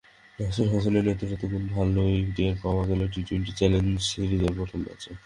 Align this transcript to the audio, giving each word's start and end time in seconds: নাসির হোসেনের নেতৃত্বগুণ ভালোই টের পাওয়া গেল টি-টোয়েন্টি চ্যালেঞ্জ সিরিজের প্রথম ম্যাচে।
নাসির 0.39 0.67
হোসেনের 0.67 1.03
নেতৃত্বগুণ 1.07 1.63
ভালোই 1.67 2.17
টের 2.35 2.55
পাওয়া 2.63 2.83
গেল 2.89 3.01
টি-টোয়েন্টি 3.13 3.51
চ্যালেঞ্জ 3.57 3.89
সিরিজের 4.09 4.53
প্রথম 4.57 4.79
ম্যাচে। 4.85 5.11